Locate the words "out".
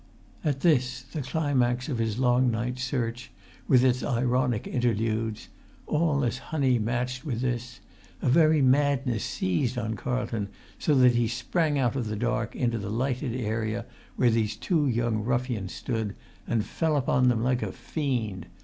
11.77-11.95